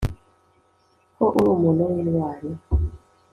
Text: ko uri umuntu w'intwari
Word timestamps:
ko 1.15 1.23
uri 1.37 1.49
umuntu 1.55 1.81
w'intwari 1.91 2.47